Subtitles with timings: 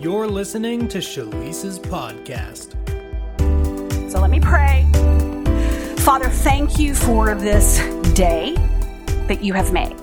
[0.00, 2.70] You're listening to Schlyce's podcast.
[4.08, 4.88] So let me pray.
[6.04, 7.78] Father, thank you for this
[8.14, 8.54] day
[9.26, 9.96] that you have made.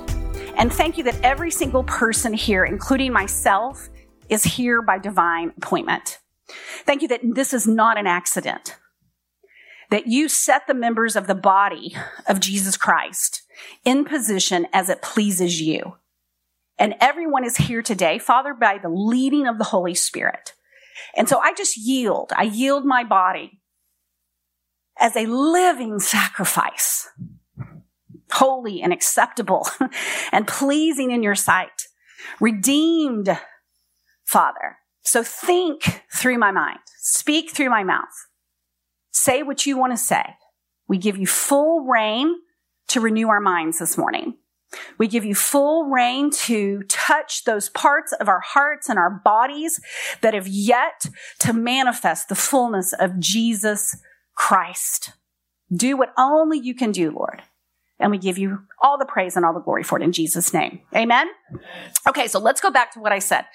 [0.58, 3.88] And thank you that every single person here, including myself,
[4.28, 6.20] is here by divine appointment.
[6.84, 8.76] Thank you that this is not an accident.
[9.92, 11.96] That you set the members of the body
[12.28, 13.44] of Jesus Christ
[13.86, 15.96] in position as it pleases you.
[16.78, 20.54] And everyone is here today, Father, by the leading of the Holy Spirit.
[21.16, 22.32] And so I just yield.
[22.36, 23.62] I yield my body
[25.00, 27.10] as a living sacrifice,
[28.32, 29.68] holy and acceptable
[30.32, 31.88] and pleasing in your sight,
[32.40, 33.38] redeemed,
[34.26, 34.78] Father.
[35.02, 38.28] So think through my mind, speak through my mouth,
[39.12, 40.24] say what you want to say.
[40.88, 42.36] We give you full reign
[42.90, 44.36] to renew our minds this morning.
[44.98, 49.80] We give you full reign to touch those parts of our hearts and our bodies
[50.22, 51.06] that have yet
[51.40, 53.98] to manifest the fullness of Jesus
[54.36, 55.14] Christ.
[55.74, 57.42] Do what only you can do, Lord.
[58.00, 60.54] And we give you all the praise and all the glory for it in Jesus'
[60.54, 60.82] name.
[60.94, 61.28] Amen?
[62.08, 63.46] Okay, so let's go back to what I said.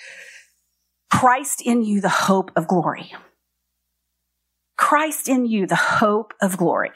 [1.11, 3.13] Christ in you, the hope of glory.
[4.79, 6.93] Christ in you, the hope of glory.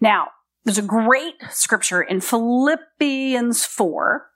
[0.00, 0.28] Now,
[0.64, 4.26] there's a great scripture in Philippians 4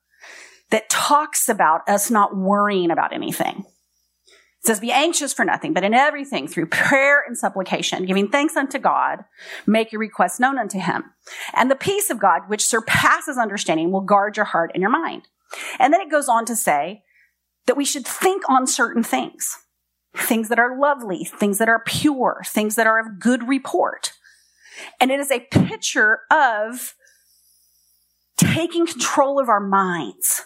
[0.71, 3.65] that talks about us not worrying about anything.
[4.27, 8.57] It says, Be anxious for nothing, but in everything, through prayer and supplication, giving thanks
[8.57, 9.25] unto God,
[9.67, 11.05] make your requests known unto him.
[11.55, 15.29] And the peace of God, which surpasses understanding, will guard your heart and your mind.
[15.79, 17.03] And then it goes on to say
[17.67, 19.57] that we should think on certain things
[20.17, 24.13] things that are lovely, things that are pure, things that are of good report.
[25.01, 26.95] And it is a picture of
[28.37, 30.43] taking control of our minds.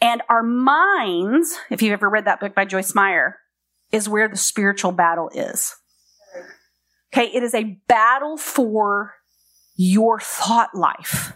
[0.00, 3.38] And our minds, if you've ever read that book by Joyce Meyer,
[3.92, 5.76] is where the spiritual battle is.
[7.14, 9.14] Okay, it is a battle for
[9.76, 11.34] your thought life.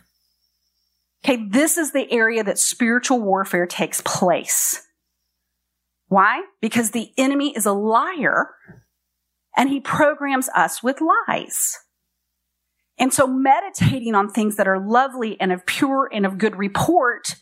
[1.25, 4.82] Okay, this is the area that spiritual warfare takes place.
[6.08, 6.42] Why?
[6.60, 8.50] Because the enemy is a liar
[9.56, 11.78] and he programs us with lies.
[12.99, 17.37] And so meditating on things that are lovely and of pure and of good report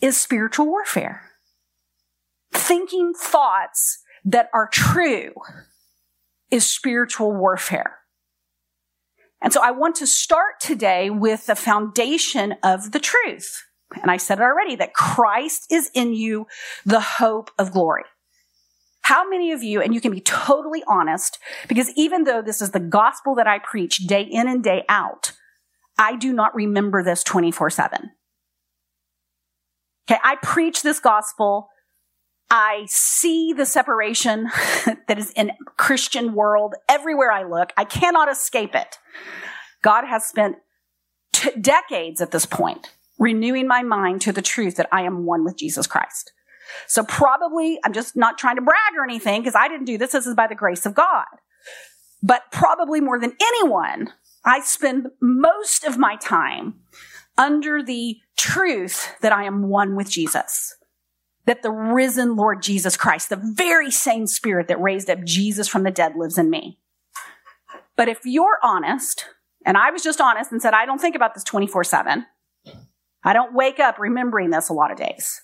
[0.00, 1.30] is spiritual warfare.
[2.52, 5.32] Thinking thoughts that are true
[6.50, 7.98] is spiritual warfare.
[9.42, 13.62] And so I want to start today with the foundation of the truth.
[14.02, 16.46] And I said it already that Christ is in you,
[16.84, 18.04] the hope of glory.
[19.06, 22.72] How many of you, and you can be totally honest, because even though this is
[22.72, 25.30] the gospel that I preach day in and day out,
[25.96, 28.10] I do not remember this 24 7.
[30.10, 31.68] Okay, I preach this gospel.
[32.50, 34.50] I see the separation
[35.06, 37.72] that is in Christian world everywhere I look.
[37.76, 38.98] I cannot escape it.
[39.82, 40.56] God has spent
[41.32, 42.90] t- decades at this point
[43.20, 46.32] renewing my mind to the truth that I am one with Jesus Christ.
[46.86, 50.12] So probably, I'm just not trying to brag or anything because I didn't do this.
[50.12, 51.26] This is by the grace of God.
[52.22, 54.12] But probably more than anyone,
[54.44, 56.74] I spend most of my time
[57.38, 60.74] under the truth that I am one with Jesus.
[61.44, 65.84] That the risen Lord Jesus Christ, the very same spirit that raised up Jesus from
[65.84, 66.80] the dead lives in me.
[67.96, 69.26] But if you're honest,
[69.64, 72.26] and I was just honest and said, I don't think about this 24 7.
[73.24, 75.42] I don't wake up remembering this a lot of days.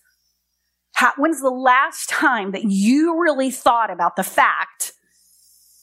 [0.93, 4.93] How, when's the last time that you really thought about the fact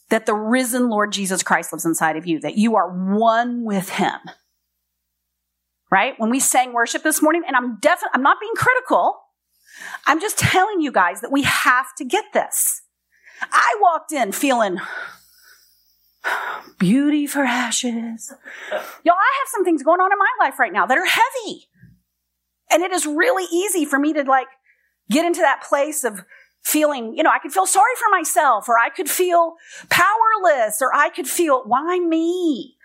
[0.09, 3.89] that the risen Lord Jesus Christ lives inside of you, that you are one with
[3.89, 4.19] him?
[5.91, 6.13] Right?
[6.17, 9.19] When we sang worship this morning, and I'm definitely, I'm not being critical.
[10.05, 12.81] I'm just telling you guys that we have to get this.
[13.41, 14.79] I walked in feeling
[16.77, 18.33] beauty for ashes.
[19.03, 21.65] Y'all, I have some things going on in my life right now that are heavy.
[22.71, 24.47] And it is really easy for me to like
[25.09, 26.23] get into that place of
[26.63, 29.55] feeling, you know, I could feel sorry for myself or I could feel
[29.89, 32.75] powerless or I could feel, why me?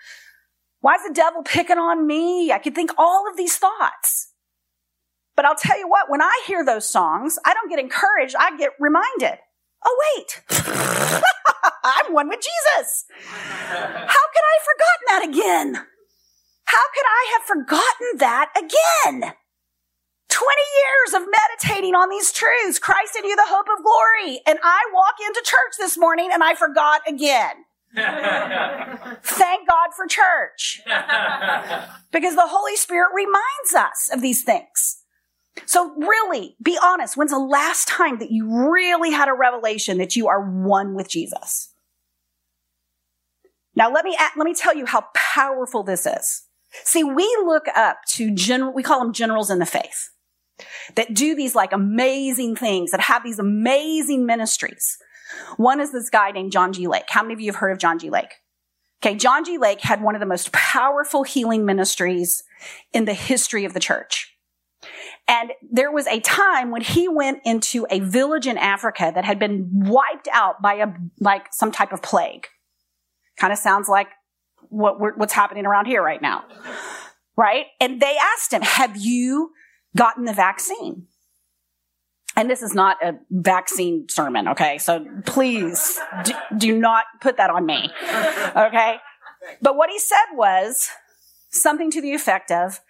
[0.80, 2.52] Why is the devil picking on me?
[2.52, 4.30] I could think all of these thoughts.
[5.36, 8.36] But I'll tell you what, when I hear those songs, I don't get encouraged.
[8.38, 9.38] I get reminded.
[9.84, 10.42] Oh, wait.
[11.84, 13.04] I'm one with Jesus.
[13.08, 15.86] How could I have forgotten that again?
[16.66, 19.34] How could I have forgotten that again?
[20.34, 20.50] 20
[20.82, 22.80] years of meditating on these truths.
[22.80, 24.40] Christ in you, the hope of glory.
[24.48, 27.52] And I walk into church this morning and I forgot again.
[27.94, 30.82] Thank God for church.
[32.10, 35.02] because the Holy Spirit reminds us of these things.
[35.66, 37.16] So really, be honest.
[37.16, 41.08] When's the last time that you really had a revelation that you are one with
[41.08, 41.72] Jesus?
[43.76, 46.42] Now let me, let me tell you how powerful this is.
[46.82, 50.10] See, we look up to general, we call them generals in the faith
[50.94, 54.98] that do these like amazing things, that have these amazing ministries.
[55.56, 56.86] One is this guy named John G.
[56.86, 57.04] Lake.
[57.08, 58.10] How many of you have heard of John G.
[58.10, 58.34] Lake?
[59.02, 59.58] Okay, John G.
[59.58, 62.42] Lake had one of the most powerful healing ministries
[62.92, 64.30] in the history of the church.
[65.26, 69.38] And there was a time when he went into a village in Africa that had
[69.38, 70.88] been wiped out by a,
[71.20, 72.46] like some type of plague.
[73.38, 74.08] Kind of sounds like
[74.68, 76.44] what what's happening around here right now.
[77.36, 77.66] Right?
[77.80, 79.50] And they asked him, have you
[79.96, 81.06] gotten the vaccine?
[82.36, 84.78] And this is not a vaccine sermon, okay?
[84.78, 87.90] So please do, do not put that on me,
[88.56, 88.96] okay?
[89.62, 90.88] But what he said was
[91.50, 92.80] something to the effect of,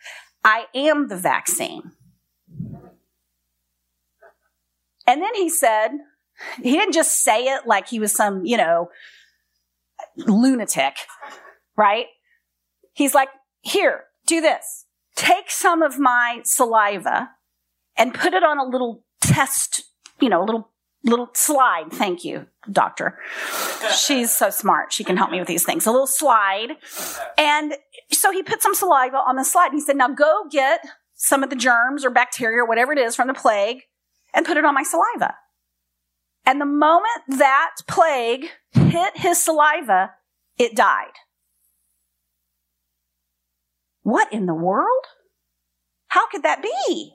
[0.45, 1.93] I am the vaccine.
[5.07, 5.89] And then he said,
[6.63, 8.89] he didn't just say it like he was some, you know,
[10.17, 10.97] lunatic,
[11.77, 12.07] right?
[12.95, 13.29] He's like,
[13.61, 14.84] here, do this.
[15.25, 17.31] Take some of my saliva
[17.97, 19.83] and put it on a little test,
[20.21, 20.71] you know, a little,
[21.03, 21.87] little slide.
[21.91, 23.19] Thank you, doctor.
[23.97, 24.93] She's so smart.
[24.93, 25.87] She can help me with these things.
[25.87, 26.77] A little slide.
[27.39, 27.75] And
[28.11, 29.69] so he put some saliva on the slide.
[29.69, 30.81] And he said, now go get
[31.15, 33.79] some of the germs or bacteria or whatever it is from the plague
[34.35, 35.37] and put it on my saliva.
[36.45, 40.11] And the moment that plague hit his saliva,
[40.59, 41.15] it died.
[44.05, 45.05] What in the world?
[46.09, 47.15] How could that be?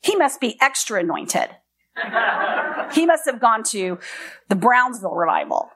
[0.00, 1.50] He must be extra anointed.
[2.94, 3.98] he must have gone to
[4.48, 5.68] the Brownsville revival.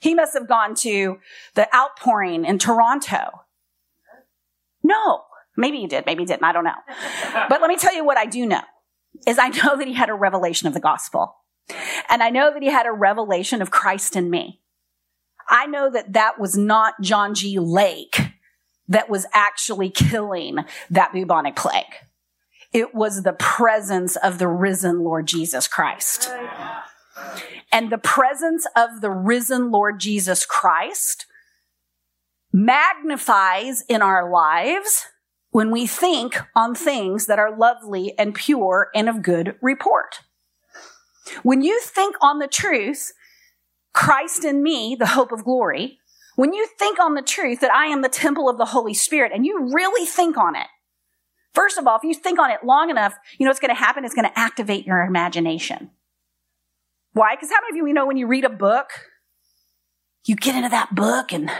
[0.00, 1.18] He must have gone to
[1.54, 3.30] the outpouring in Toronto.
[4.82, 5.22] No,
[5.56, 6.74] maybe he did, maybe he didn't, I don't know.
[7.48, 8.60] But let me tell you what I do know
[9.26, 11.36] is I know that he had a revelation of the gospel.
[12.10, 14.60] And I know that he had a revelation of Christ in me.
[15.48, 17.58] I know that that was not John G.
[17.58, 18.23] Lake
[18.88, 20.58] that was actually killing
[20.90, 21.84] that bubonic plague.
[22.72, 26.30] It was the presence of the risen Lord Jesus Christ.
[27.70, 31.26] And the presence of the risen Lord Jesus Christ
[32.52, 35.06] magnifies in our lives
[35.50, 40.20] when we think on things that are lovely and pure and of good report.
[41.42, 43.12] When you think on the truth,
[43.92, 45.98] Christ in me, the hope of glory,
[46.36, 49.32] when you think on the truth that I am the temple of the Holy Spirit
[49.34, 50.66] and you really think on it,
[51.52, 53.80] first of all, if you think on it long enough, you know what's going to
[53.80, 54.04] happen?
[54.04, 55.90] It's going to activate your imagination.
[57.12, 57.36] Why?
[57.36, 58.90] Because how many of you, know, when you read a book,
[60.24, 61.50] you get into that book and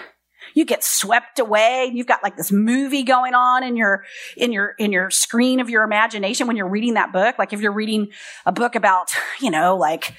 [0.55, 1.91] you get swept away.
[1.93, 4.05] You've got like this movie going on in your,
[4.37, 7.39] in your, in your screen of your imagination when you're reading that book.
[7.39, 8.09] Like if you're reading
[8.45, 9.11] a book about,
[9.41, 10.15] you know, like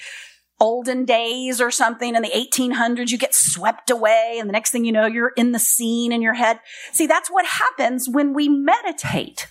[0.60, 4.38] olden days or something in the 1800s, you get swept away.
[4.40, 6.60] And the next thing you know, you're in the scene in your head.
[6.94, 9.48] See, that's what happens when we meditate,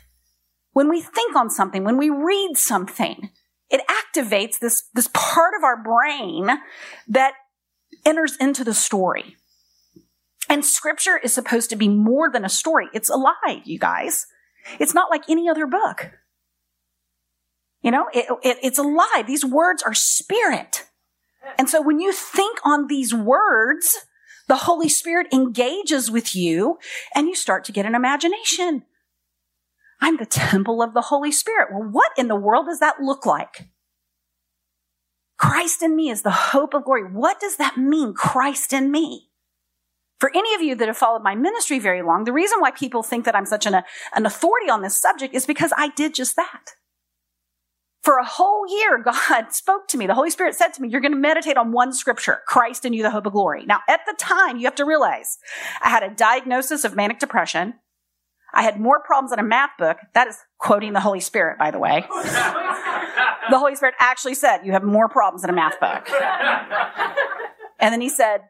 [0.72, 3.30] when we think on something, when we read something.
[3.70, 6.48] It activates this, this part of our brain
[7.08, 7.34] that
[8.04, 9.36] enters into the story.
[10.48, 12.88] And scripture is supposed to be more than a story.
[12.92, 14.26] It's alive, you guys.
[14.78, 16.12] It's not like any other book.
[17.82, 19.26] You know, it, it, it's alive.
[19.26, 20.84] These words are spirit.
[21.58, 24.06] And so when you think on these words,
[24.48, 26.78] the Holy Spirit engages with you
[27.14, 28.84] and you start to get an imagination.
[30.00, 31.68] I'm the temple of the Holy Spirit.
[31.72, 33.68] Well, what in the world does that look like?
[35.38, 37.02] Christ in me is the hope of glory.
[37.02, 38.14] What does that mean?
[38.14, 39.30] Christ in me.
[40.20, 43.02] For any of you that have followed my ministry very long, the reason why people
[43.02, 43.82] think that I'm such an,
[44.14, 46.70] an authority on this subject is because I did just that.
[48.04, 50.06] For a whole year, God spoke to me.
[50.06, 52.92] The Holy Spirit said to me, you're going to meditate on one scripture, Christ in
[52.92, 53.64] you, the hope of glory.
[53.64, 55.38] Now, at the time, you have to realize
[55.82, 57.74] I had a diagnosis of manic depression.
[58.52, 59.96] I had more problems than a math book.
[60.12, 62.04] That is quoting the Holy Spirit, by the way.
[63.50, 66.08] the Holy Spirit actually said, you have more problems than a math book.
[67.80, 68.42] And then he said,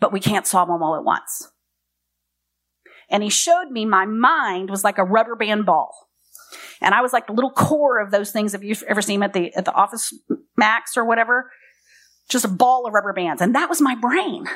[0.00, 1.50] but we can't solve them all at once.
[3.08, 6.07] And he showed me my mind was like a rubber band ball.
[6.80, 8.52] And I was like the little core of those things.
[8.52, 10.14] Have you ever seen at the, at the office
[10.56, 11.50] max or whatever?
[12.28, 13.42] Just a ball of rubber bands.
[13.42, 14.46] And that was my brain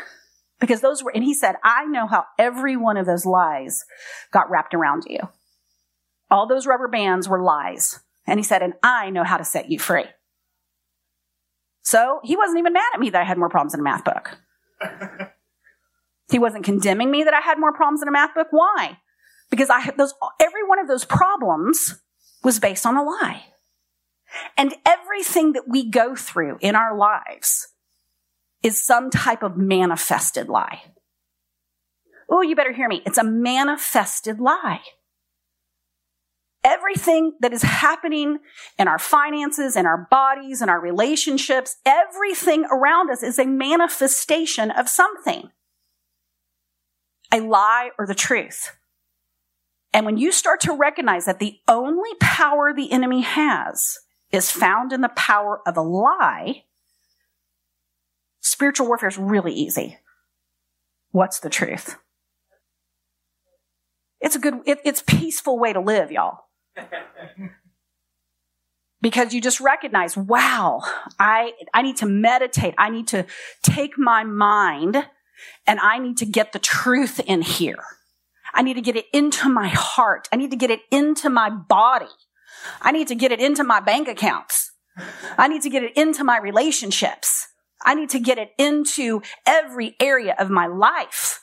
[0.60, 3.84] because those were, and he said, I know how every one of those lies
[4.32, 5.18] got wrapped around you.
[6.30, 8.00] All those rubber bands were lies.
[8.26, 10.04] And he said, and I know how to set you free.
[11.82, 14.04] So he wasn't even mad at me that I had more problems in a math
[14.04, 14.38] book.
[16.30, 18.48] he wasn't condemning me that I had more problems in a math book.
[18.50, 18.98] Why?
[19.52, 22.00] Because I those, every one of those problems
[22.42, 23.44] was based on a lie.
[24.56, 27.68] And everything that we go through in our lives
[28.62, 30.80] is some type of manifested lie.
[32.30, 33.02] Oh, you better hear me.
[33.04, 34.80] It's a manifested lie.
[36.64, 38.38] Everything that is happening
[38.78, 44.70] in our finances, in our bodies, in our relationships, everything around us is a manifestation
[44.70, 45.50] of something.
[47.34, 48.70] A lie or the truth.
[49.94, 53.98] And when you start to recognize that the only power the enemy has
[54.30, 56.64] is found in the power of a lie,
[58.40, 59.98] spiritual warfare is really easy.
[61.10, 61.96] What's the truth?
[64.20, 66.44] It's a good, it, it's peaceful way to live, y'all.
[69.02, 70.80] because you just recognize, wow,
[71.18, 72.74] I, I need to meditate.
[72.78, 73.26] I need to
[73.62, 75.04] take my mind
[75.66, 77.84] and I need to get the truth in here.
[78.54, 80.28] I need to get it into my heart.
[80.32, 82.06] I need to get it into my body.
[82.80, 84.70] I need to get it into my bank accounts.
[85.38, 87.48] I need to get it into my relationships.
[87.84, 91.40] I need to get it into every area of my life.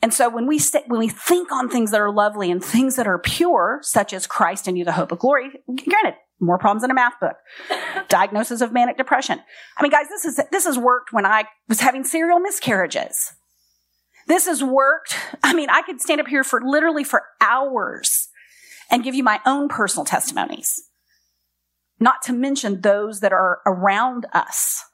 [0.00, 2.96] And so when we st- when we think on things that are lovely and things
[2.96, 6.84] that are pure, such as Christ in you, the hope of glory, granted, more problems
[6.84, 7.36] in a math book.
[8.08, 9.40] Diagnosis of manic depression.
[9.76, 13.32] I mean, guys, this is this has worked when I was having serial miscarriages.
[14.28, 15.16] This has worked.
[15.42, 18.28] I mean, I could stand up here for literally for hours
[18.90, 20.82] and give you my own personal testimonies.
[21.98, 24.84] Not to mention those that are around us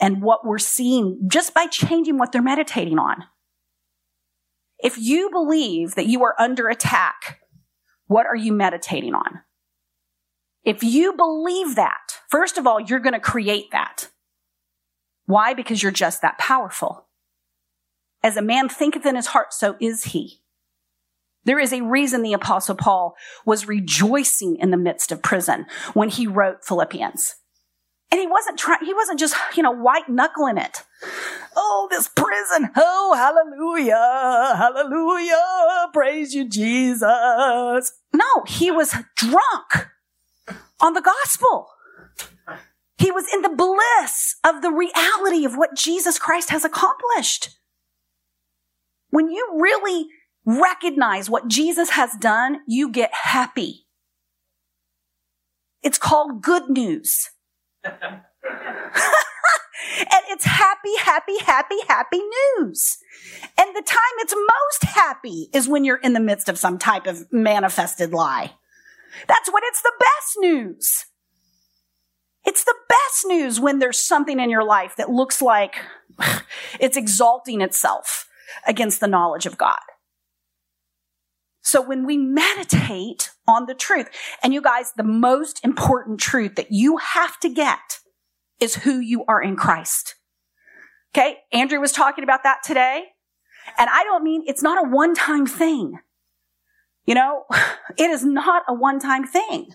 [0.00, 3.24] and what we're seeing just by changing what they're meditating on.
[4.80, 7.40] If you believe that you are under attack,
[8.06, 9.40] what are you meditating on?
[10.64, 14.08] If you believe that, first of all, you're going to create that.
[15.26, 15.54] Why?
[15.54, 17.06] Because you're just that powerful.
[18.24, 20.40] As a man thinketh in his heart, so is he.
[21.44, 23.14] There is a reason the apostle Paul
[23.44, 27.34] was rejoicing in the midst of prison when he wrote Philippians.
[28.10, 30.84] And he wasn't trying, he wasn't just, you know, white knuckling it.
[31.54, 32.70] Oh, this prison.
[32.76, 34.54] Oh, hallelujah.
[34.56, 35.90] Hallelujah.
[35.92, 37.92] Praise you, Jesus.
[38.14, 39.90] No, he was drunk
[40.80, 41.68] on the gospel.
[42.96, 47.50] He was in the bliss of the reality of what Jesus Christ has accomplished.
[49.14, 50.08] When you really
[50.44, 53.86] recognize what Jesus has done, you get happy.
[55.84, 57.30] It's called good news.
[57.84, 57.94] and
[60.30, 62.98] it's happy, happy, happy, happy news.
[63.56, 67.06] And the time it's most happy is when you're in the midst of some type
[67.06, 68.54] of manifested lie.
[69.28, 71.04] That's when it's the best news.
[72.44, 75.76] It's the best news when there's something in your life that looks like
[76.80, 78.28] it's exalting itself
[78.66, 79.78] against the knowledge of God.
[81.62, 84.08] So when we meditate on the truth,
[84.42, 88.00] and you guys, the most important truth that you have to get
[88.60, 90.14] is who you are in Christ.
[91.14, 91.38] Okay.
[91.52, 93.04] Andrew was talking about that today.
[93.78, 95.98] And I don't mean it's not a one time thing.
[97.06, 97.44] You know,
[97.96, 99.68] it is not a one time thing.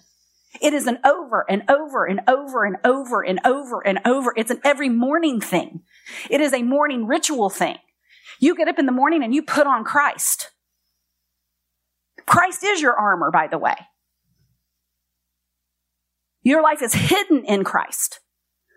[0.62, 4.34] It is an over and over and over and over and over and over.
[4.36, 5.82] It's an every morning thing.
[6.30, 7.78] It is a morning ritual thing.
[8.40, 10.52] You get up in the morning and you put on Christ.
[12.26, 13.76] Christ is your armor, by the way.
[16.42, 18.22] Your life is hidden in Christ.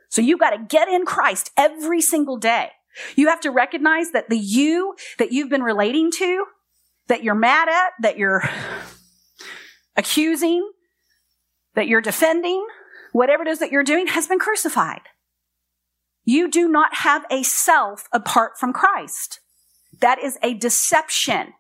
[0.09, 2.71] So you've got to get in Christ every single day.
[3.17, 6.45] You have to recognize that the you that you've been relating to,
[7.09, 8.43] that you're mad at, that you're
[9.97, 10.71] accusing,
[11.75, 12.67] that you're defending,
[13.13, 15.03] whatever it is that you're doing has been crucified.
[16.25, 19.41] You do not have a self apart from Christ.
[20.01, 21.55] That is a deception.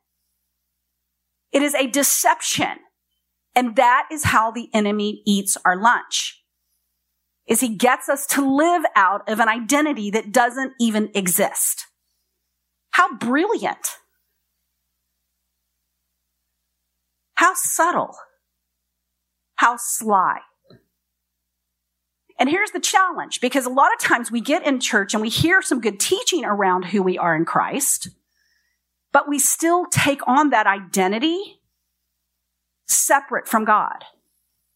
[1.53, 2.79] It is a deception.
[3.55, 6.43] And that is how the enemy eats our lunch.
[7.47, 11.87] Is he gets us to live out of an identity that doesn't even exist.
[12.93, 13.97] How brilliant.
[17.35, 18.15] How subtle.
[19.57, 20.39] How sly.
[22.39, 25.29] And here's the challenge because a lot of times we get in church and we
[25.29, 28.09] hear some good teaching around who we are in Christ
[29.13, 31.61] but we still take on that identity
[32.87, 34.05] separate from God.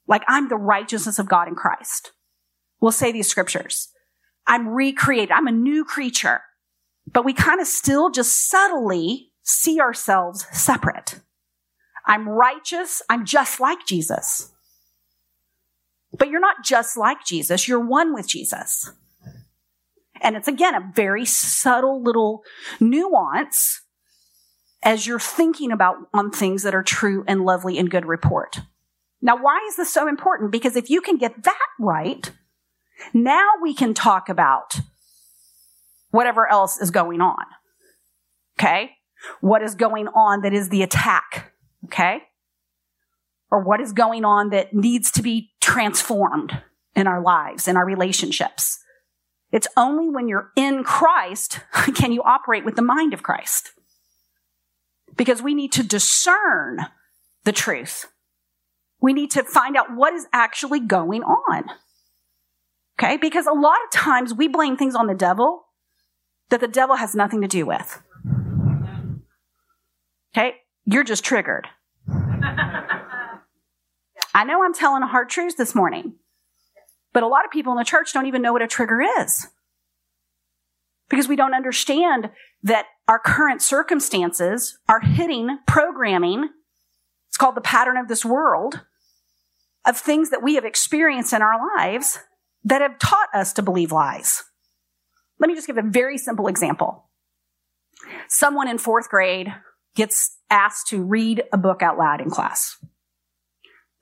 [0.07, 2.13] Like I'm the righteousness of God in Christ.
[2.81, 3.89] We'll say these scriptures.
[4.47, 5.33] I'm recreated.
[5.33, 6.43] I'm a new creature.
[7.11, 11.21] But we kind of still just subtly see ourselves separate.
[12.05, 13.03] I'm righteous.
[13.09, 14.53] I'm just like Jesus.
[16.17, 17.67] But you're not just like Jesus.
[17.67, 18.93] You're one with Jesus.
[20.21, 22.43] And it's again a very subtle little
[22.81, 23.83] nuance
[24.87, 28.61] as you're thinking about on things that are true and lovely and good report.
[29.21, 30.53] Now, why is this so important?
[30.53, 32.31] Because if you can get that right,
[33.13, 34.79] now we can talk about
[36.13, 37.45] whatever else is going on.
[38.59, 38.93] Okay?
[39.41, 41.53] What is going on that is the attack?
[41.87, 42.23] Okay?
[43.51, 46.63] Or what is going on that needs to be transformed
[46.95, 48.79] in our lives, in our relationships?
[49.51, 51.59] It's only when you're in Christ
[51.97, 53.73] can you operate with the mind of Christ.
[55.17, 56.87] Because we need to discern
[57.45, 58.07] the truth.
[59.01, 61.65] We need to find out what is actually going on.
[62.99, 63.17] Okay?
[63.17, 65.67] Because a lot of times we blame things on the devil
[66.51, 68.03] that the devil has nothing to do with.
[70.35, 70.57] Okay?
[70.85, 71.67] You're just triggered.
[74.37, 76.15] I know I'm telling a hard truth this morning,
[77.13, 79.47] but a lot of people in the church don't even know what a trigger is.
[81.09, 82.31] Because we don't understand
[82.63, 86.49] that our current circumstances are hitting programming.
[87.29, 88.83] It's called the pattern of this world
[89.87, 92.19] of things that we have experienced in our lives
[92.65, 94.43] that have taught us to believe lies.
[95.39, 97.09] Let me just give a very simple example.
[98.29, 99.55] Someone in fourth grade
[99.95, 102.77] gets asked to read a book out loud in class.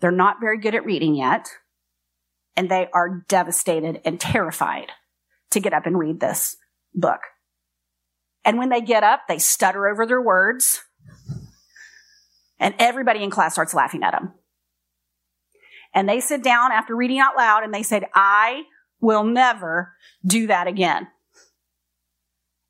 [0.01, 1.49] They're not very good at reading yet,
[2.57, 4.93] and they are devastated and terrified
[5.51, 6.57] to get up and read this
[6.95, 7.21] book.
[8.45, 10.83] And when they get up, they stutter over their words,
[12.59, 14.35] and everybody in class starts laughing at them.
[15.95, 18.65] And they sit down after reading out loud and they said, I
[19.01, 19.95] will never
[20.27, 21.07] do that again.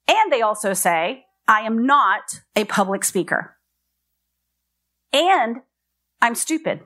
[0.06, 3.56] And they also say, I am not a public speaker.
[5.12, 5.58] And
[6.20, 6.80] I'm stupid.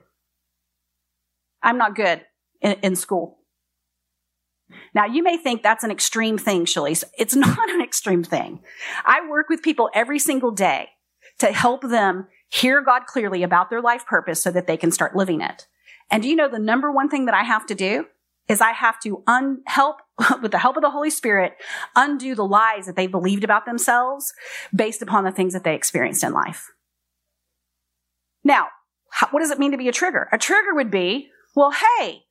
[1.61, 2.21] I'm not good
[2.61, 3.38] in, in school.
[4.93, 7.03] Now, you may think that's an extreme thing, Schlyce.
[7.17, 8.61] It's not an extreme thing.
[9.05, 10.89] I work with people every single day
[11.39, 15.15] to help them hear God clearly about their life purpose so that they can start
[15.15, 15.67] living it.
[16.11, 18.05] And do you know the number one thing that I have to do
[18.47, 19.97] is I have to un- help
[20.41, 21.53] with the help of the Holy Spirit
[21.95, 24.33] undo the lies that they believed about themselves
[24.75, 26.71] based upon the things that they experienced in life.
[28.43, 28.67] Now,
[29.11, 30.27] how, what does it mean to be a trigger?
[30.31, 32.23] A trigger would be, well, hey,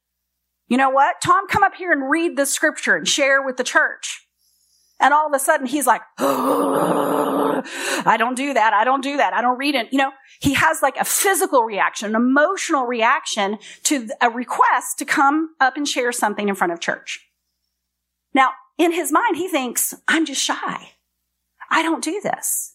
[0.68, 1.16] you know what?
[1.22, 4.26] Tom, come up here and read the scripture and share with the church.
[5.00, 8.72] And all of a sudden he's like, I don't do that.
[8.74, 9.32] I don't do that.
[9.32, 9.88] I don't read it.
[9.92, 15.04] You know, he has like a physical reaction, an emotional reaction to a request to
[15.04, 17.26] come up and share something in front of church.
[18.34, 20.90] Now, in his mind, he thinks, I'm just shy.
[21.70, 22.74] I don't do this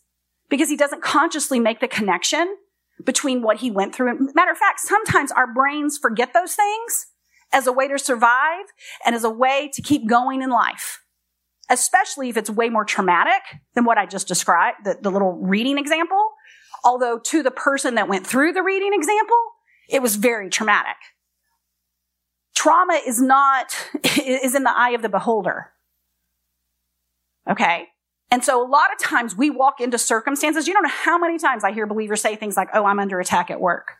[0.50, 2.58] because he doesn't consciously make the connection
[3.04, 4.34] between what he went through.
[4.34, 7.08] Matter of fact, sometimes our brains forget those things
[7.54, 8.66] as a way to survive
[9.06, 11.04] and as a way to keep going in life
[11.70, 13.42] especially if it's way more traumatic
[13.74, 16.32] than what I just described, the, the little reading example.
[16.84, 19.38] Although to the person that went through the reading example,
[19.90, 20.96] it was very traumatic.
[22.56, 23.74] Trauma is not,
[24.26, 25.72] is in the eye of the beholder.
[27.50, 27.88] Okay.
[28.30, 31.38] And so a lot of times we walk into circumstances, you don't know how many
[31.38, 33.94] times I hear believers say things like, oh, I'm under attack at work.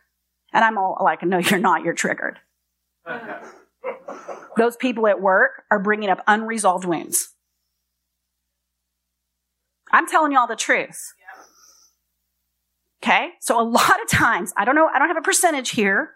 [0.52, 2.38] And I'm all like, no, you're not, you're triggered.
[4.56, 7.34] Those people at work are bringing up unresolved wounds.
[9.92, 11.12] I'm telling y'all the truth.
[13.02, 13.30] Okay?
[13.40, 16.12] So a lot of times, I don't know, I don't have a percentage here,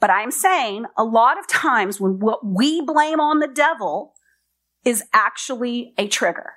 [0.00, 4.14] but I'm saying a lot of times when what we blame on the devil
[4.84, 6.54] is actually a trigger.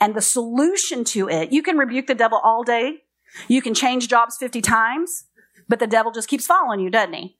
[0.00, 3.02] And the solution to it, you can rebuke the devil all day.
[3.46, 5.24] You can change jobs 50 times,
[5.68, 7.36] but the devil just keeps following you, doesn't he?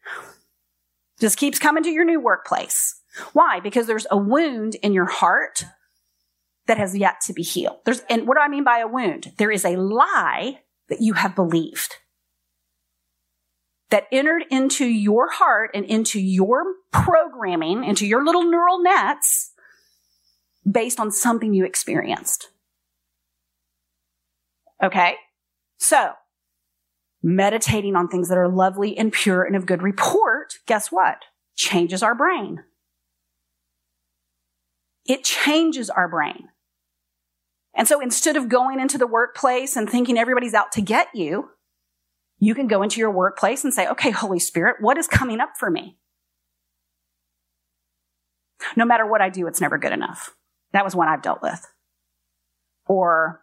[1.20, 3.00] Just keeps coming to your new workplace.
[3.33, 3.61] Why?
[3.61, 5.64] Because there's a wound in your heart
[6.66, 7.78] that has yet to be healed.
[7.85, 9.33] There's, and what do I mean by a wound?
[9.38, 11.96] There is a lie that you have believed
[13.90, 19.52] that entered into your heart and into your programming, into your little neural nets
[20.70, 22.48] based on something you experienced.
[24.83, 25.14] Okay?
[25.78, 26.12] So,
[27.22, 31.24] meditating on things that are lovely and pure and of good report, guess what?
[31.57, 32.62] Changes our brain.
[35.04, 36.48] It changes our brain.
[37.74, 41.50] And so instead of going into the workplace and thinking everybody's out to get you,
[42.38, 45.50] you can go into your workplace and say, okay, Holy Spirit, what is coming up
[45.59, 45.96] for me?
[48.76, 50.35] No matter what I do, it's never good enough.
[50.72, 51.66] That was one I've dealt with.
[52.87, 53.42] Or,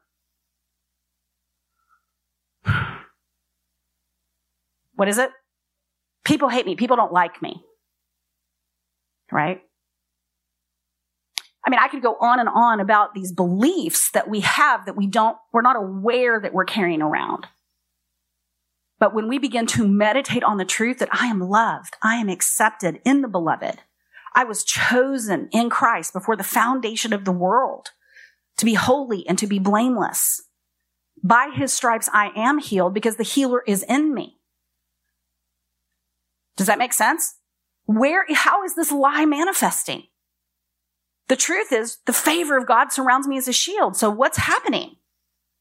[4.95, 5.29] what is it?
[6.23, 6.75] People hate me.
[6.75, 7.63] People don't like me.
[9.31, 9.62] Right?
[11.65, 14.95] I mean, I could go on and on about these beliefs that we have that
[14.95, 17.47] we don't, we're not aware that we're carrying around.
[18.99, 22.29] But when we begin to meditate on the truth that I am loved, I am
[22.29, 23.79] accepted in the beloved,
[24.36, 27.89] I was chosen in Christ before the foundation of the world
[28.58, 30.41] to be holy and to be blameless.
[31.23, 34.35] By his stripes, I am healed because the healer is in me.
[36.58, 37.36] Does that make sense?
[37.86, 40.04] Where, how is this lie manifesting?
[41.28, 43.96] The truth is the favor of God surrounds me as a shield.
[43.98, 44.96] So what's happening?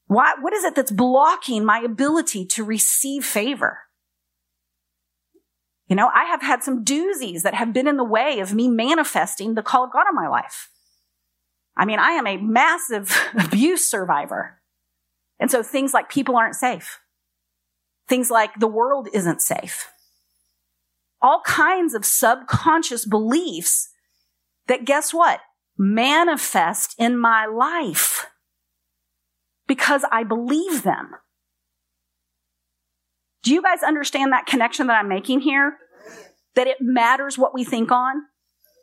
[0.07, 3.79] Why, what is it that's blocking my ability to receive favor?
[5.87, 8.67] You know, I have had some doozies that have been in the way of me
[8.67, 10.69] manifesting the call of God on my life.
[11.77, 14.61] I mean, I am a massive abuse survivor.
[15.39, 16.99] And so things like people aren't safe.
[18.07, 19.91] Things like the world isn't safe.
[21.25, 23.89] All kinds of subconscious beliefs
[24.67, 25.39] that guess what?
[25.75, 28.27] Manifest in my life
[29.65, 31.15] because I believe them.
[33.41, 35.77] Do you guys understand that connection that I'm making here?
[36.53, 38.21] That it matters what we think on?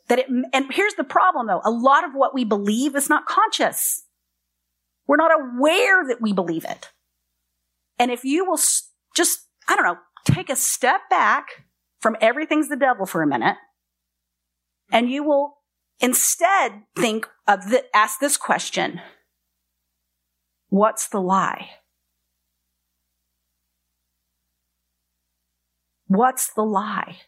[0.08, 1.60] That it, and here's the problem though.
[1.64, 4.02] A lot of what we believe is not conscious.
[5.06, 6.90] We're not aware that we believe it.
[8.00, 8.58] And if you will
[9.14, 11.46] just, I don't know, take a step back
[12.02, 13.56] from everything's the devil for a minute,
[14.90, 15.58] and you will
[16.00, 19.00] instead think of the, ask this question.
[20.68, 21.70] What's the lie?
[26.08, 27.18] What's the lie?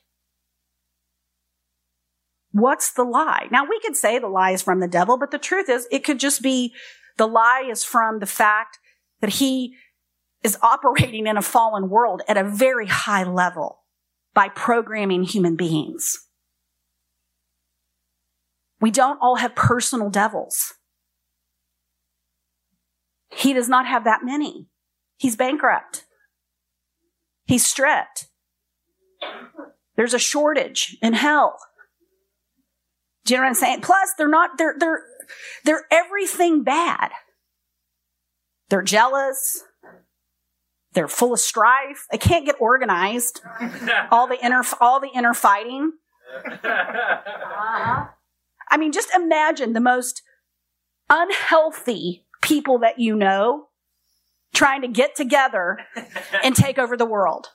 [2.51, 3.49] What's the lie?
[3.51, 6.05] Now we could say the lie is from the devil, but the truth is it
[6.05, 6.75] could just be
[7.17, 8.79] the lie is from the fact
[9.21, 9.75] that he
[10.43, 13.84] is operating in a fallen world at a very high level
[14.35, 16.19] by programming human beings.
[18.81, 20.75] We don't all have personal devils.
[23.33, 24.67] He does not have that many.
[25.17, 26.05] He's bankrupt.
[27.47, 28.27] He's stripped.
[29.97, 31.57] There's a shortage in hell.
[33.25, 33.81] Do you know what I'm saying?
[33.81, 35.03] Plus, they're not, they're, they're,
[35.65, 37.11] they're everything bad.
[38.69, 39.63] They're jealous.
[40.95, 42.07] They're full of strife.
[42.11, 43.43] They can't get organized.
[44.11, 45.93] all the inner, all the inner fighting.
[46.65, 48.07] Uh-huh.
[48.71, 50.23] I mean, just imagine the most
[51.11, 53.69] unhealthy people that you know
[54.55, 55.79] trying to get together
[56.43, 57.49] and take over the world.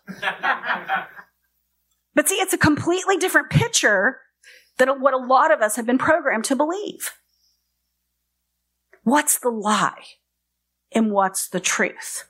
[2.15, 4.19] But see, it's a completely different picture
[4.77, 7.11] than what a lot of us have been programmed to believe.
[9.03, 10.03] What's the lie
[10.91, 12.28] and what's the truth?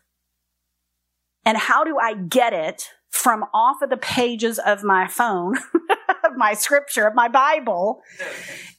[1.49, 5.57] And how do I get it from off of the pages of my phone,
[6.23, 8.03] of my scripture, of my Bible,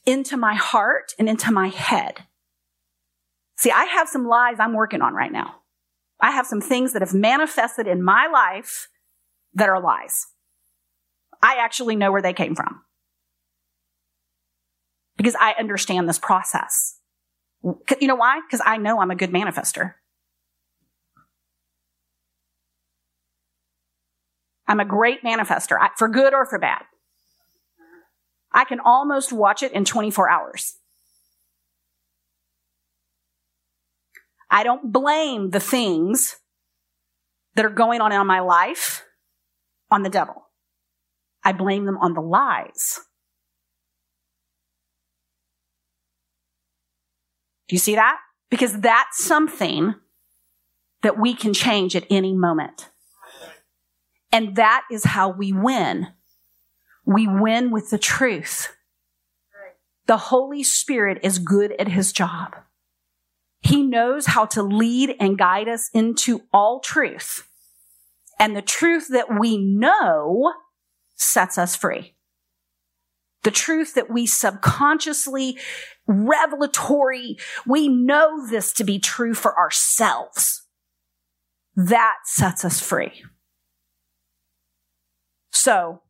[0.05, 2.19] into my heart and into my head?
[3.57, 5.55] See, I have some lies I'm working on right now.
[6.21, 8.87] I have some things that have manifested in my life
[9.53, 10.27] that are lies.
[11.43, 12.83] I actually know where they came from
[15.17, 16.99] because I understand this process.
[17.99, 18.39] You know why?
[18.47, 19.95] Because I know I'm a good manifester.
[24.71, 26.83] I'm a great manifester, for good or for bad.
[28.53, 30.77] I can almost watch it in 24 hours.
[34.49, 36.37] I don't blame the things
[37.55, 39.03] that are going on in my life
[39.91, 40.47] on the devil.
[41.43, 43.01] I blame them on the lies.
[47.67, 48.19] Do you see that?
[48.49, 49.95] Because that's something
[51.01, 52.90] that we can change at any moment.
[54.31, 56.07] And that is how we win.
[57.05, 58.69] We win with the truth.
[60.07, 62.55] The Holy Spirit is good at his job.
[63.61, 67.47] He knows how to lead and guide us into all truth.
[68.39, 70.53] And the truth that we know
[71.15, 72.15] sets us free.
[73.43, 75.57] The truth that we subconsciously,
[76.07, 80.63] revelatory, we know this to be true for ourselves.
[81.75, 83.23] That sets us free.
[85.51, 86.01] So,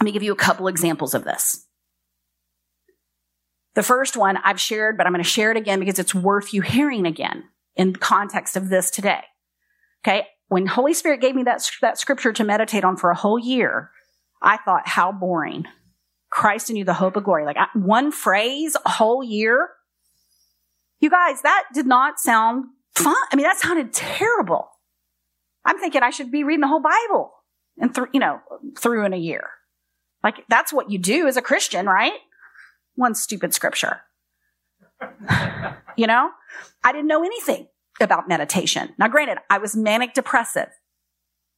[0.00, 1.66] let me give you a couple examples of this.
[3.74, 6.52] The first one I've shared, but I'm going to share it again because it's worth
[6.52, 7.44] you hearing again
[7.76, 9.22] in context of this today.
[10.04, 10.26] Okay.
[10.48, 13.90] When Holy Spirit gave me that, that scripture to meditate on for a whole year,
[14.42, 15.64] I thought, how boring.
[16.30, 17.44] Christ in you, the hope of glory.
[17.44, 19.68] Like one phrase, a whole year.
[21.00, 23.16] You guys, that did not sound fun.
[23.30, 24.68] I mean, that sounded terrible.
[25.64, 27.32] I'm thinking I should be reading the whole Bible
[27.78, 28.40] and th- you know,
[28.78, 29.50] through in a year.
[30.22, 32.14] Like that's what you do as a Christian, right?
[32.96, 34.00] one stupid scripture.
[35.96, 36.30] you know,
[36.82, 37.68] I didn't know anything
[38.00, 38.94] about meditation.
[38.98, 40.68] Now, granted, I was manic depressive.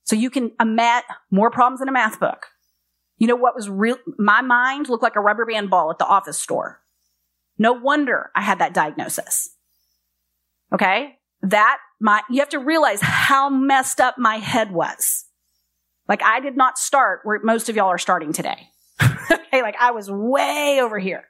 [0.04, 2.46] So you can imagine more problems in a math book.
[3.18, 3.96] You know what was real?
[4.18, 6.81] My mind looked like a rubber band ball at the office store.
[7.59, 9.50] No wonder I had that diagnosis.
[10.72, 11.16] Okay.
[11.42, 15.24] That my, you have to realize how messed up my head was.
[16.09, 18.68] Like I did not start where most of y'all are starting today.
[19.03, 19.62] okay.
[19.62, 21.25] Like I was way over here.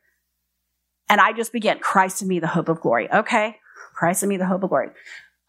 [1.09, 3.11] And I just began Christ in me, the hope of glory.
[3.11, 3.57] Okay.
[3.95, 4.91] Christ in me, the hope of glory.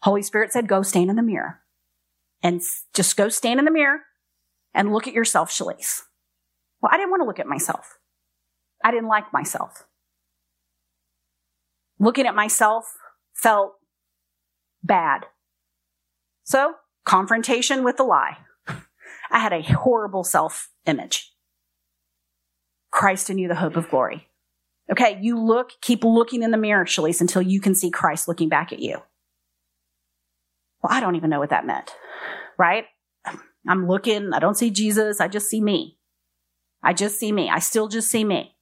[0.02, 1.60] Holy Spirit said, go stand in the mirror
[2.42, 2.62] and
[2.94, 4.00] just go stand in the mirror
[4.74, 6.02] and look at yourself, Schlyce.
[6.80, 7.98] Well, I didn't want to look at myself.
[8.82, 9.86] I didn't like myself.
[11.98, 12.94] Looking at myself
[13.34, 13.74] felt
[14.82, 15.26] bad.
[16.44, 18.38] So, confrontation with the lie.
[19.30, 21.32] I had a horrible self image.
[22.90, 24.26] Christ in you, the hope of glory.
[24.90, 28.48] Okay, you look, keep looking in the mirror, Schlyce, until you can see Christ looking
[28.48, 28.98] back at you.
[30.82, 31.94] Well, I don't even know what that meant,
[32.58, 32.86] right?
[33.68, 35.98] I'm looking, I don't see Jesus, I just see me.
[36.82, 37.50] I just see me.
[37.50, 38.56] I still just see me.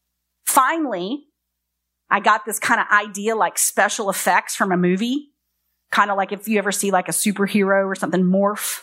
[0.44, 1.24] Finally,
[2.10, 5.30] I got this kind of idea like special effects from a movie.
[5.90, 8.82] Kind of like if you ever see like a superhero or something morph,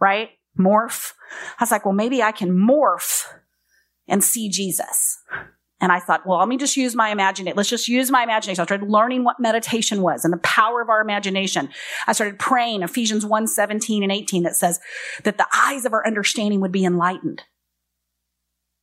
[0.00, 0.30] right?
[0.58, 1.12] Morph.
[1.58, 3.24] I was like, well, maybe I can morph
[4.08, 5.18] and see Jesus.
[5.80, 7.56] And I thought, well, let me just use my imagination.
[7.56, 8.60] Let's just use my imagination.
[8.60, 11.70] I started learning what meditation was and the power of our imagination.
[12.06, 14.78] I started praying Ephesians 1, 17 and 18 that says
[15.24, 17.42] that the eyes of our understanding would be enlightened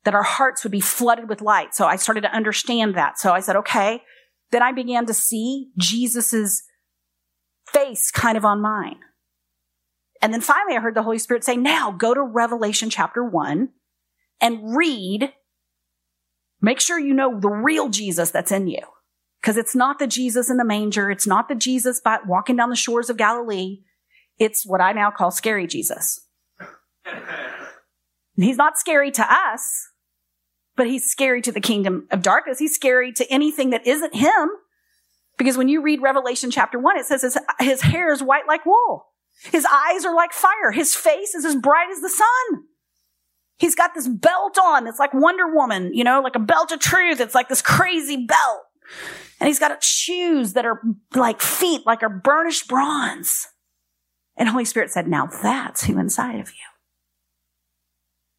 [0.05, 1.75] that our hearts would be flooded with light.
[1.75, 3.19] So I started to understand that.
[3.19, 4.01] So I said, okay.
[4.51, 6.63] Then I began to see Jesus's
[7.67, 8.99] face kind of on mine.
[10.21, 13.69] And then finally I heard the Holy Spirit say, now go to Revelation chapter one
[14.41, 15.33] and read.
[16.61, 18.81] Make sure you know the real Jesus that's in you.
[19.41, 21.09] Cause it's not the Jesus in the manger.
[21.09, 23.83] It's not the Jesus by walking down the shores of Galilee.
[24.37, 26.19] It's what I now call scary Jesus.
[28.35, 29.87] he's not scary to us,
[30.75, 32.59] but he's scary to the kingdom of darkness.
[32.59, 34.49] He's scary to anything that isn't him.
[35.37, 38.65] Because when you read Revelation chapter one, it says his, his hair is white like
[38.65, 39.05] wool.
[39.43, 40.71] His eyes are like fire.
[40.71, 42.63] His face is as bright as the sun.
[43.57, 44.87] He's got this belt on.
[44.87, 47.19] It's like Wonder Woman, you know, like a belt of truth.
[47.19, 48.61] It's like this crazy belt.
[49.39, 50.81] And he's got shoes that are
[51.15, 53.47] like feet, like are burnished bronze.
[54.35, 56.65] And Holy Spirit said, now that's who inside of you.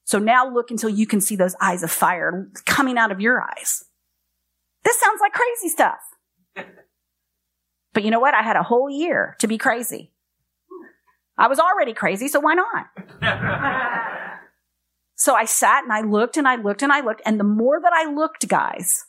[0.04, 3.42] So now look until you can see those eyes of fire coming out of your
[3.42, 3.84] eyes.
[4.84, 6.00] This sounds like crazy stuff.
[7.92, 8.34] But you know what?
[8.34, 10.12] I had a whole year to be crazy.
[11.40, 12.86] I was already crazy, so why not?
[15.16, 17.22] so I sat and I looked and I looked and I looked.
[17.24, 19.04] And the more that I looked, guys,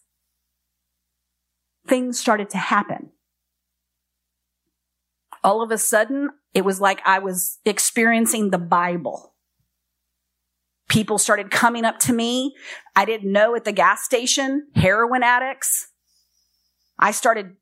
[1.87, 3.11] things started to happen.
[5.43, 9.31] All of a sudden, it was like I was experiencing the Bible
[10.91, 12.53] people started coming up to me.
[12.97, 15.87] I didn't know at the gas station, heroin addicts.
[16.99, 17.55] I started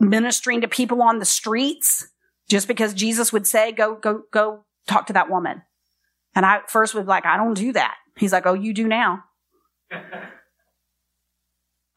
[0.00, 2.08] ministering to people on the streets
[2.48, 5.62] just because Jesus would say, go, go, go talk to that woman.
[6.34, 7.96] And I first was like, I don't do that.
[8.16, 9.24] He's like, oh, you do now.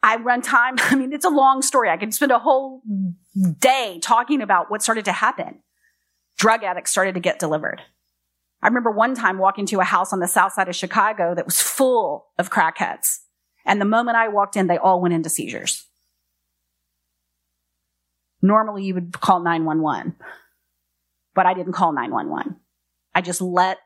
[0.02, 0.74] I run time.
[0.78, 1.88] I mean, it's a long story.
[1.88, 2.82] I could spend a whole
[3.58, 5.60] day talking about what started to happen.
[6.38, 7.80] Drug addicts started to get delivered.
[8.62, 11.44] I remember one time walking to a house on the south side of Chicago that
[11.44, 13.18] was full of crackheads.
[13.64, 15.84] And the moment I walked in, they all went into seizures.
[18.40, 20.16] Normally you would call 911,
[21.34, 22.56] but I didn't call 911.
[23.14, 23.78] I just let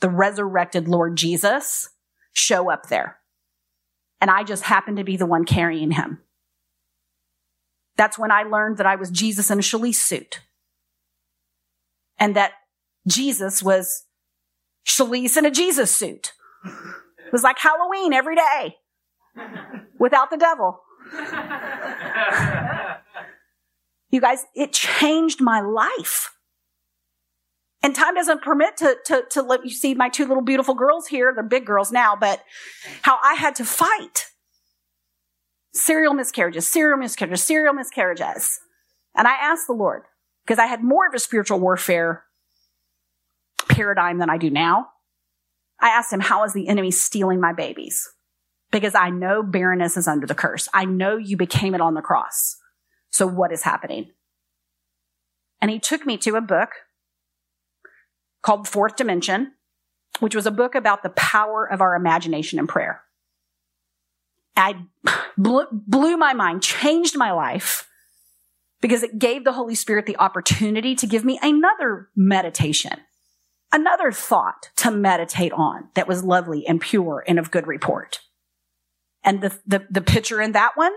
[0.00, 1.90] the resurrected Lord Jesus
[2.32, 3.18] show up there.
[4.20, 6.20] And I just happened to be the one carrying him.
[7.96, 10.40] That's when I learned that I was Jesus in a Schlyce suit.
[12.18, 12.52] And that
[13.06, 14.04] Jesus was
[14.86, 16.32] Schlyce in a Jesus suit.
[16.64, 18.76] It was like Halloween every day
[19.98, 20.80] without the devil.
[24.10, 26.35] you guys, it changed my life.
[27.82, 31.06] And time doesn't permit to, to, to let you see my two little beautiful girls
[31.06, 31.32] here.
[31.34, 32.42] They're big girls now, but
[33.02, 34.26] how I had to fight
[35.72, 38.58] serial miscarriages, serial miscarriages, serial miscarriages.
[39.14, 40.02] And I asked the Lord,
[40.44, 42.24] because I had more of a spiritual warfare
[43.68, 44.88] paradigm than I do now.
[45.80, 48.08] I asked him, how is the enemy stealing my babies?
[48.72, 50.68] Because I know barrenness is under the curse.
[50.72, 52.56] I know you became it on the cross.
[53.10, 54.12] So what is happening?
[55.60, 56.70] And he took me to a book
[58.46, 59.52] called Fourth Dimension,
[60.20, 63.02] which was a book about the power of our imagination and prayer.
[64.56, 64.84] I
[65.36, 67.88] blew, blew my mind, changed my life
[68.80, 73.00] because it gave the Holy Spirit the opportunity to give me another meditation,
[73.72, 78.20] another thought to meditate on that was lovely and pure and of good report.
[79.24, 80.92] And the, the, the picture in that one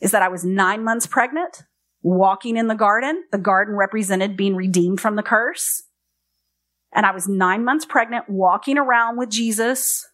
[0.00, 1.64] is that I was nine months pregnant,
[2.02, 3.24] walking in the garden.
[3.32, 5.82] The garden represented being redeemed from the curse.
[6.94, 10.06] And I was nine months pregnant, walking around with Jesus,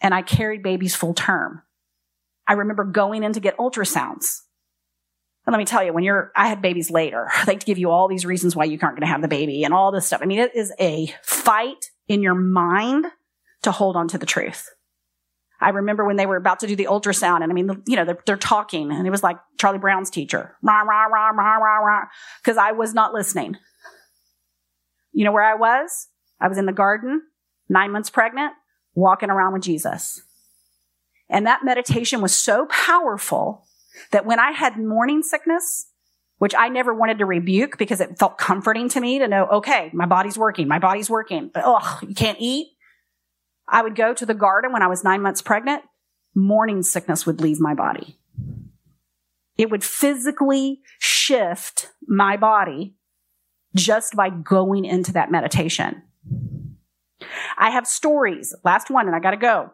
[0.00, 1.62] and I carried babies full term.
[2.46, 4.40] I remember going in to get ultrasounds.
[5.46, 7.30] And let me tell you, when you're, I had babies later.
[7.46, 9.74] They give you all these reasons why you aren't going to have the baby and
[9.74, 10.20] all this stuff.
[10.22, 13.06] I mean, it is a fight in your mind
[13.62, 14.70] to hold on to the truth.
[15.60, 18.04] I remember when they were about to do the ultrasound, and I mean, you know,
[18.04, 21.78] they're, they're talking, and it was like Charlie Brown's teacher, rah, rah, rah, rah, rah,
[21.78, 22.04] rah,
[22.42, 23.56] because I was not listening.
[25.12, 26.08] You know where I was?
[26.44, 27.22] I was in the garden,
[27.70, 28.52] nine months pregnant,
[28.94, 30.20] walking around with Jesus.
[31.30, 33.64] And that meditation was so powerful
[34.10, 35.86] that when I had morning sickness,
[36.36, 39.88] which I never wanted to rebuke because it felt comforting to me to know, okay,
[39.94, 42.72] my body's working, my body's working, oh, you can't eat.
[43.66, 45.82] I would go to the garden when I was nine months pregnant.
[46.34, 48.18] Morning sickness would leave my body.
[49.56, 52.96] It would physically shift my body
[53.74, 56.02] just by going into that meditation.
[57.56, 58.54] I have stories.
[58.64, 59.70] Last one, and I got to go.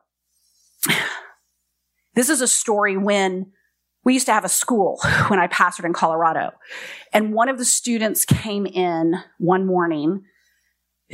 [2.15, 3.53] This is a story when
[4.05, 6.53] we used to have a school when I pastored in Colorado.
[7.13, 10.23] And one of the students came in one morning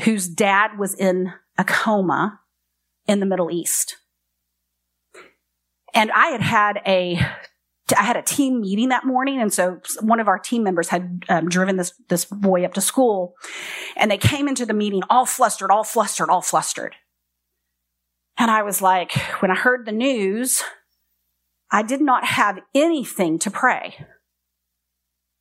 [0.04, 2.40] whose dad was in a coma
[3.06, 3.96] in the Middle East.
[5.94, 7.18] And I had had a
[7.96, 11.24] I had a team meeting that morning, and so one of our team members had
[11.28, 13.34] um, driven this this boy up to school,
[13.96, 16.96] and they came into the meeting all flustered, all flustered, all flustered.
[18.38, 20.62] And I was like, when I heard the news,
[21.70, 24.06] I did not have anything to pray.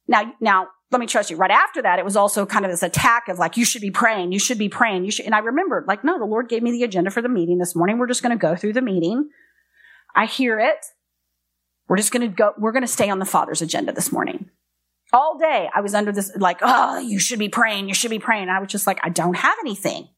[0.07, 1.35] Now, now let me trust you.
[1.37, 3.91] Right after that, it was also kind of this attack of like, you should be
[3.91, 5.25] praying, you should be praying, you should.
[5.25, 7.75] And I remembered, like, no, the Lord gave me the agenda for the meeting this
[7.75, 7.97] morning.
[7.97, 9.29] We're just going to go through the meeting.
[10.15, 10.85] I hear it.
[11.87, 14.49] We're just going to go, we're going to stay on the Father's agenda this morning.
[15.13, 18.19] All day, I was under this, like, oh, you should be praying, you should be
[18.19, 18.49] praying.
[18.49, 20.09] I was just like, I don't have anything.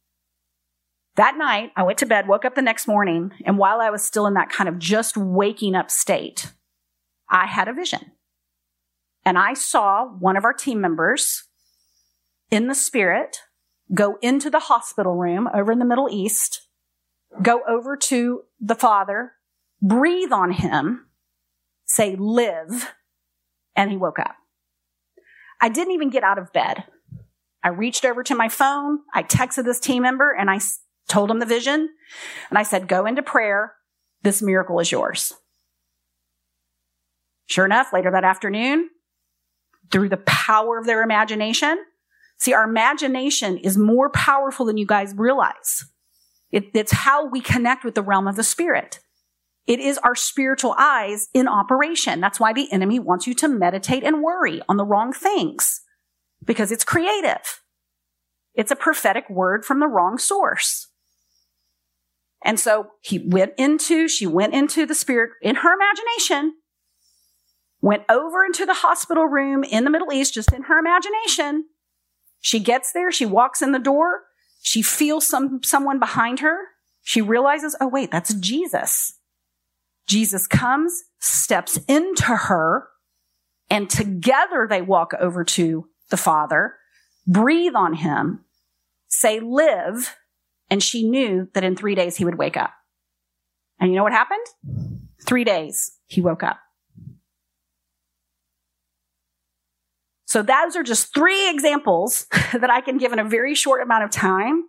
[1.17, 4.03] That night, I went to bed, woke up the next morning, and while I was
[4.03, 6.51] still in that kind of just waking up state,
[7.29, 8.11] I had a vision.
[9.25, 11.43] And I saw one of our team members
[12.49, 13.39] in the spirit
[13.93, 16.61] go into the hospital room over in the Middle East,
[17.41, 19.33] go over to the father,
[19.81, 21.06] breathe on him,
[21.87, 22.93] say, live,
[23.75, 24.35] and he woke up.
[25.59, 26.83] I didn't even get out of bed.
[27.63, 28.99] I reached over to my phone.
[29.13, 30.59] I texted this team member and I
[31.07, 31.89] told him the vision.
[32.49, 33.73] And I said, go into prayer.
[34.21, 35.33] This miracle is yours.
[37.47, 38.89] Sure enough, later that afternoon,
[39.91, 41.83] through the power of their imagination.
[42.39, 45.85] See, our imagination is more powerful than you guys realize.
[46.51, 48.99] It, it's how we connect with the realm of the spirit.
[49.67, 52.21] It is our spiritual eyes in operation.
[52.21, 55.81] That's why the enemy wants you to meditate and worry on the wrong things
[56.43, 57.61] because it's creative.
[58.53, 60.87] It's a prophetic word from the wrong source.
[62.43, 66.53] And so he went into, she went into the spirit in her imagination
[67.81, 71.65] went over into the hospital room in the Middle East, just in her imagination.
[72.39, 74.23] She gets there, she walks in the door,
[74.61, 76.57] she feels some, someone behind her.
[77.03, 79.13] She realizes, oh, wait, that's Jesus.
[80.07, 82.87] Jesus comes, steps into her,
[83.69, 86.75] and together they walk over to the Father,
[87.25, 88.45] breathe on him,
[89.09, 90.15] say, live,
[90.69, 92.71] and she knew that in three days he would wake up.
[93.79, 94.45] And you know what happened?
[95.25, 96.57] Three days he woke up.
[100.25, 104.03] So those are just three examples that I can give in a very short amount
[104.03, 104.63] of time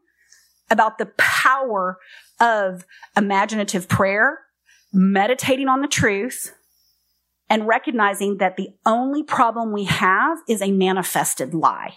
[0.71, 1.99] about the power
[2.41, 2.85] of
[3.17, 4.39] imaginative prayer,
[4.93, 6.55] meditating on the truth,
[7.51, 11.95] and recognizing that the only problem we have is a manifested lie.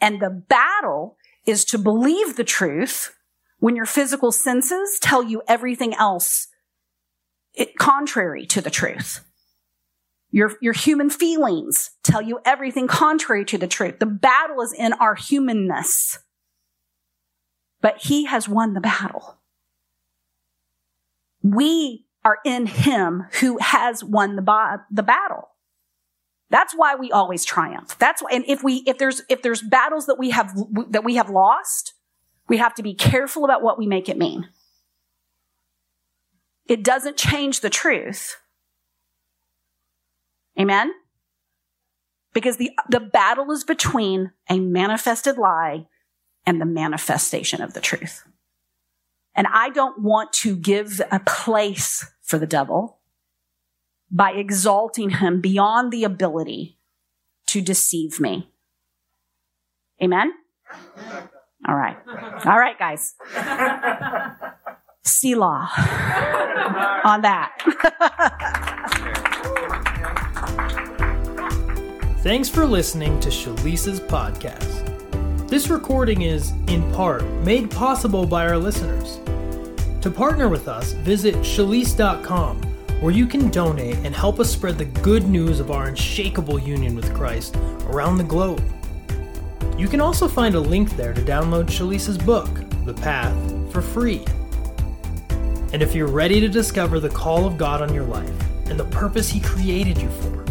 [0.00, 1.16] And the battle
[1.46, 3.14] is to believe the truth
[3.58, 6.48] when your physical senses tell you everything else
[7.78, 9.24] contrary to the truth.
[10.30, 13.98] Your, your human feelings tell you everything contrary to the truth.
[13.98, 16.18] The battle is in our humanness.
[17.80, 19.37] But he has won the battle.
[21.54, 25.48] We are in him who has won the, ba- the battle.
[26.50, 27.96] That's why we always triumph.
[27.98, 30.52] That's why, and if we, if there's, if there's battles that we have,
[30.90, 31.94] that we have lost,
[32.48, 34.48] we have to be careful about what we make it mean.
[36.68, 38.36] it doesn't change the truth.
[40.58, 40.92] Amen?
[42.34, 45.86] Because the, the battle is between a manifested lie
[46.44, 48.24] and the manifestation of the truth.
[49.38, 52.98] And I don't want to give a place for the devil
[54.10, 56.76] by exalting him beyond the ability
[57.46, 58.50] to deceive me.
[60.02, 60.32] Amen?
[61.68, 61.96] All right.
[62.44, 63.14] All right, guys.
[65.04, 65.70] See Selah
[67.04, 67.52] on that.
[72.22, 74.97] Thanks for listening to Schlyce's podcast.
[75.48, 79.18] This recording is, in part, made possible by our listeners.
[80.02, 82.60] To partner with us, visit schlyce.com,
[83.00, 86.94] where you can donate and help us spread the good news of our unshakable union
[86.94, 88.62] with Christ around the globe.
[89.78, 92.50] You can also find a link there to download Schlyce's book,
[92.84, 94.26] The Path, for free.
[95.72, 98.84] And if you're ready to discover the call of God on your life and the
[98.84, 100.44] purpose He created you for,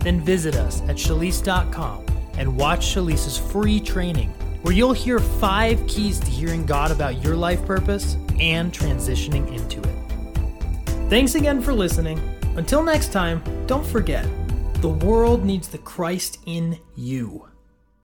[0.00, 2.09] then visit us at schlyce.com
[2.40, 4.30] and watch Schlyce's free training,
[4.62, 9.78] where you'll hear five keys to hearing God about your life purpose and transitioning into
[9.80, 11.10] it.
[11.10, 12.18] Thanks again for listening.
[12.56, 14.26] Until next time, don't forget
[14.80, 17.49] the world needs the Christ in you.